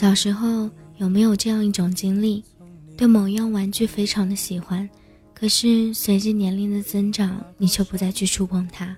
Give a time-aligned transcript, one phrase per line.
[0.00, 2.42] 小时候有没有这样一种经历，
[2.96, 4.88] 对某样玩具非常的喜欢，
[5.34, 8.96] 可是随着年龄的增长，你却不再去触碰它，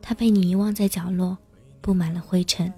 [0.00, 1.36] 它被你遗忘在角落，
[1.82, 2.72] 布满了灰尘。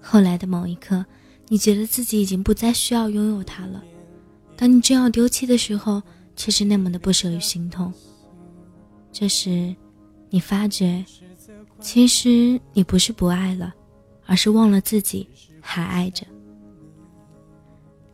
[0.00, 1.04] 后来的某一刻，
[1.48, 3.82] 你觉得自己已经不再需要拥有它了，
[4.56, 6.00] 当你正要丢弃的时候，
[6.36, 7.92] 却是那么的不舍与心痛。
[9.10, 9.74] 这时，
[10.28, 11.04] 你发觉，
[11.80, 13.74] 其实你不是不爱了，
[14.24, 15.28] 而是忘了自己
[15.60, 16.24] 还爱着。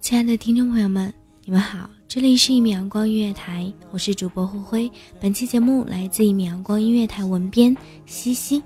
[0.07, 1.12] 亲爱的听众朋友们，
[1.45, 4.89] 你们好，这里是一米阳光音乐台，我是主播胡辉。
[5.21, 7.77] 本期节目来自一米阳光音乐台文编
[8.07, 8.62] 西西。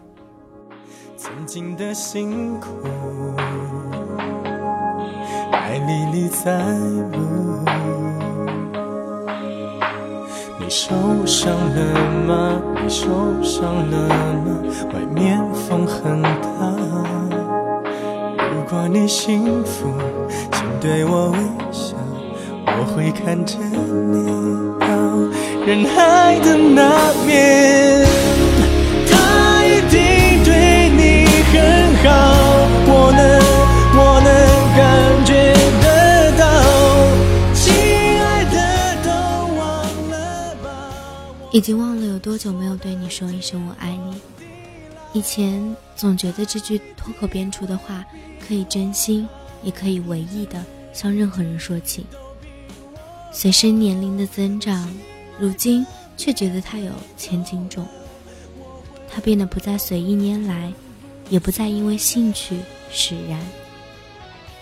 [1.17, 2.69] 曾经的辛苦，
[5.51, 6.63] 还历历在
[7.09, 7.65] 目。
[10.59, 10.91] 你受
[11.25, 12.63] 伤了吗？
[12.83, 13.09] 你受
[13.43, 14.09] 伤了
[14.45, 14.63] 吗？
[14.93, 16.77] 外面风很大。
[18.37, 19.89] 如果你幸福。
[20.81, 21.39] 对我微
[21.71, 21.95] 笑，
[22.65, 24.25] 我会看着你
[24.81, 24.87] 到
[25.67, 28.07] 人海的那边。
[29.07, 32.09] 他一定对你很好，
[32.87, 33.21] 我能，
[33.95, 34.29] 我能
[34.75, 34.81] 感
[35.27, 35.53] 觉
[35.83, 35.87] 得
[36.39, 36.43] 到。
[37.55, 37.61] 亲
[38.19, 38.57] 爱的，
[39.05, 39.09] 都
[39.61, 39.61] 忘
[40.11, 40.67] 了吧。
[41.53, 44.19] 已经忘了有多久没有对你说一声我爱你。
[45.13, 48.03] 以前总觉得这句脱口编出的话
[48.49, 49.29] 可以真心。
[49.63, 52.07] 也可以唯一的向任何人说起。
[53.33, 54.93] 随身年龄的增长，
[55.39, 57.87] 如今却觉得它有千斤重。
[59.09, 60.73] 他变得不再随意拈来，
[61.29, 62.59] 也不再因为兴趣
[62.91, 63.41] 使然。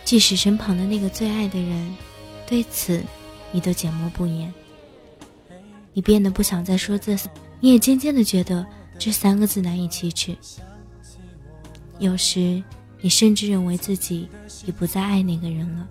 [0.04, 1.96] 即使身旁的那个最爱的人，
[2.46, 3.02] 对此
[3.52, 4.52] 你都缄默不言。
[5.92, 7.16] 你变得不想再说这，
[7.60, 8.66] 你也渐渐的觉得
[8.98, 10.36] 这三个字难以启齿。
[11.98, 12.62] 有时。
[13.00, 14.28] 你甚至认为自己
[14.66, 15.88] 已不再爱那个人了，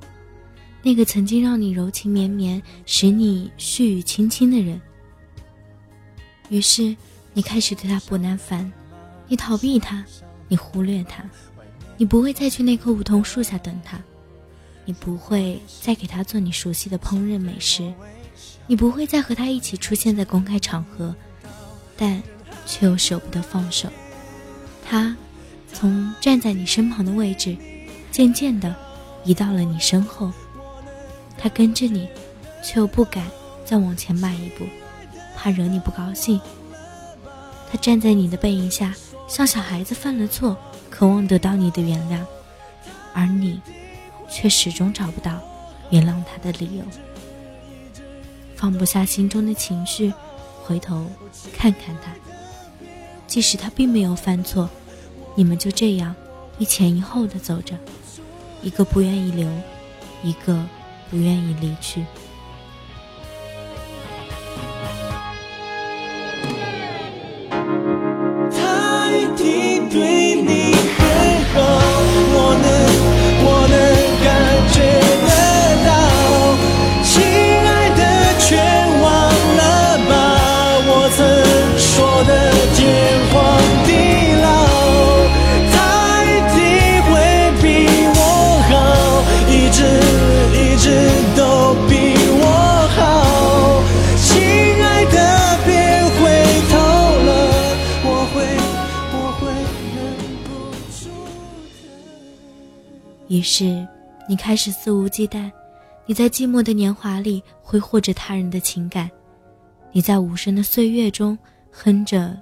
[0.84, 4.80] 那个曾经让你柔情绵绵、使你絮语轻轻的人。
[6.50, 6.96] 于是，
[7.34, 8.70] 你开始对他不耐烦，
[9.28, 10.04] 你逃避他，
[10.50, 11.24] 你忽略他，
[11.96, 13.98] 你不会再去那棵梧桐树下等他，
[14.84, 17.94] 你不会再给他做你熟悉的烹饪美食，
[18.68, 21.16] 你不会再和他一起出现在公开场合，
[21.96, 22.22] 但
[22.66, 23.90] 却又舍不得放手。
[24.84, 25.16] 他。
[25.74, 27.56] 从站在你身旁的位置，
[28.12, 28.76] 渐渐的
[29.24, 30.32] 移到了你身后。
[31.38, 32.08] 他跟着你，
[32.64, 33.24] 却又不敢
[33.64, 34.66] 再往前迈一步，
[35.36, 36.42] 怕惹你不高兴。
[37.72, 38.96] 他站在你的背影下，
[39.28, 40.58] 像小孩子犯了错，
[40.90, 42.26] 渴望得到你的原谅，
[43.14, 43.62] 而你，
[44.30, 45.40] 却始终找不到
[45.92, 46.84] 原谅他的理由。
[48.56, 50.12] 放不下心中的情绪，
[50.64, 51.06] 回头
[51.56, 52.12] 看看他，
[53.28, 54.68] 即使他并没有犯错。
[55.38, 56.16] 你们就这样
[56.58, 57.78] 一前一后的走着，
[58.64, 59.48] 一个不愿意留，
[60.24, 60.66] 一个
[61.12, 62.04] 不愿意离去。
[103.28, 103.86] 于是，
[104.28, 105.52] 你开始肆无忌惮，
[106.06, 109.10] 你在寂寞的年华里挥霍着他人的情感，
[109.92, 111.38] 你在无声的岁月中
[111.72, 112.38] 哼着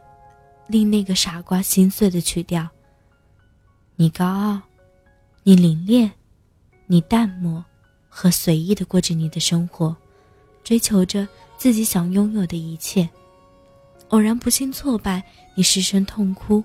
[0.67, 2.67] 令那个傻瓜心碎的曲调。
[3.95, 4.61] 你高傲，
[5.43, 6.11] 你凛冽，
[6.85, 7.63] 你淡漠
[8.07, 9.95] 和随意的过着你的生活，
[10.63, 11.27] 追求着
[11.57, 13.09] 自己想拥有的一切。
[14.09, 15.23] 偶然不幸挫败，
[15.55, 16.63] 你失声痛哭，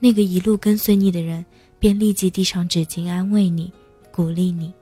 [0.00, 1.44] 那个一路跟随你的人
[1.80, 3.72] 便立即递上纸巾安慰你，
[4.12, 4.72] 鼓励你。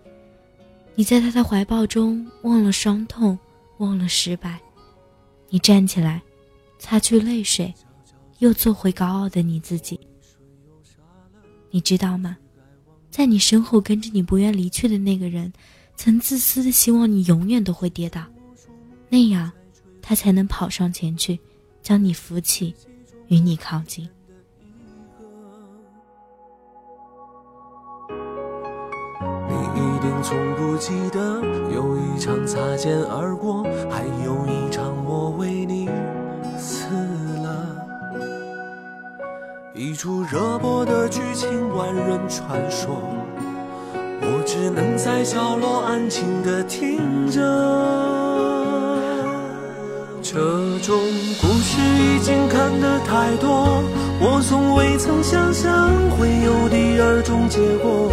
[0.94, 3.38] 你在他的怀抱中忘了伤痛，
[3.78, 4.60] 忘了失败。
[5.48, 6.20] 你站起来，
[6.78, 7.72] 擦去泪水，
[8.40, 9.98] 又做回高傲的你自己。
[11.70, 12.36] 你知道吗？
[13.10, 15.52] 在你身后跟着你不愿离去的那个人，
[15.96, 18.22] 曾自私的希望你永远都会跌倒，
[19.08, 19.50] 那样，
[20.02, 21.38] 他才能跑上前去，
[21.80, 22.74] 将你扶起，
[23.28, 24.08] 与你靠近。
[30.28, 31.40] 从不记得
[31.74, 35.88] 有一场擦肩而过，还有一场我为你
[36.58, 36.84] 死
[37.42, 37.64] 了。
[39.72, 43.00] 一出热播的剧情，万人传说，
[44.20, 47.40] 我只能在角落安静的听着。
[50.22, 50.38] 这
[50.80, 50.94] 种
[51.40, 53.82] 故事已经看得太多，
[54.20, 55.88] 我从未曾想象
[56.18, 58.12] 会有第二种结果。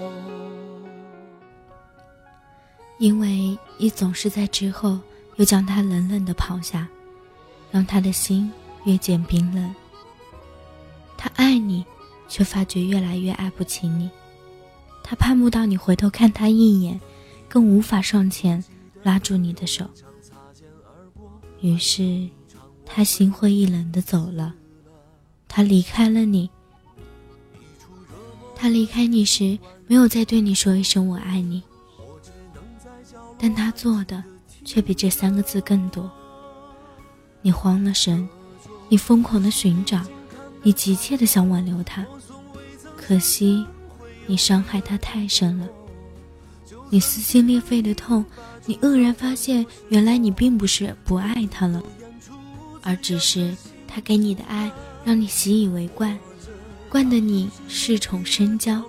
[3.01, 4.99] 因为你总是在之后
[5.37, 6.87] 又将他冷冷的抛下，
[7.71, 8.51] 让他的心
[8.83, 9.73] 越渐冰冷。
[11.17, 11.83] 他爱你，
[12.29, 14.07] 却发觉越来越爱不起你。
[15.01, 17.01] 他盼不到你回头看他一眼，
[17.49, 18.63] 更无法上前
[19.01, 19.89] 拉住你的手。
[21.59, 22.29] 于是，
[22.85, 24.53] 他心灰意冷的走了。
[25.47, 26.47] 他离开了你。
[28.55, 29.57] 他离开你时，
[29.87, 31.63] 没有再对你说一声“我爱你”。
[33.37, 34.23] 但他做的
[34.63, 36.09] 却比这三个字更多。
[37.41, 38.27] 你慌了神，
[38.87, 40.01] 你疯狂的寻找，
[40.61, 42.05] 你急切的想挽留他，
[42.95, 43.65] 可惜，
[44.27, 45.67] 你伤害他太深了。
[46.89, 48.23] 你撕心裂肺的痛，
[48.65, 51.81] 你愕然发现，原来你并不是不爱他了，
[52.83, 53.55] 而只是
[53.87, 54.71] 他给你的爱
[55.03, 56.19] 让你习以为惯，
[56.89, 58.83] 惯得你恃宠生骄，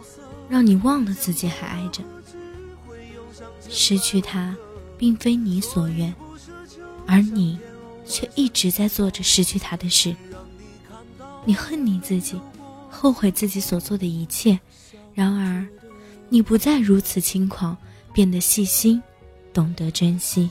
[0.49, 2.03] 让你忘了自己还爱着。
[3.75, 4.55] 失去他，
[4.99, 6.15] 并非你所愿，
[7.07, 7.59] 而你，
[8.07, 10.15] 却一直在做着失去他的事。
[11.47, 12.39] 你恨你自己，
[12.91, 14.61] 后悔自己所做的一切。
[15.15, 15.67] 然而，
[16.29, 17.77] 你不再如此轻狂，
[18.13, 19.03] 变得细心，
[19.55, 20.51] 懂得珍惜。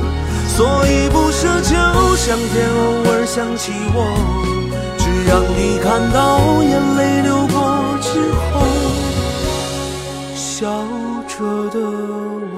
[0.61, 1.73] 所以不奢求
[2.15, 3.97] 上天偶尔想起我，
[4.99, 8.61] 只让你看到眼泪流过之后，
[10.35, 10.85] 笑
[11.27, 11.79] 着的
[12.53, 12.55] 我。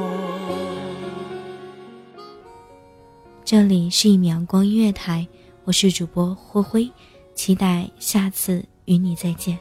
[3.46, 5.26] 这里是一米阳光音乐台，
[5.64, 6.92] 我是主播灰灰，
[7.34, 9.58] 期待下次与你再见。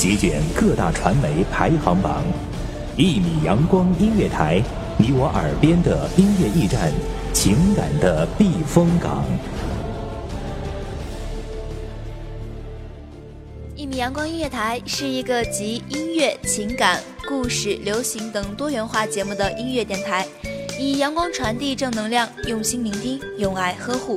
[0.00, 2.24] 席卷各大传媒排行榜，
[2.96, 4.62] 一米阳光音乐台，
[4.96, 6.90] 你我耳边的音乐驿站，
[7.34, 9.22] 情感的避风港。
[13.76, 20.26] 一米阳光音乐台是一个集音乐、情感、故事、流行等多元化节目的音乐电台，
[20.78, 24.16] 以阳光传递正能量，用心聆听，用爱呵护。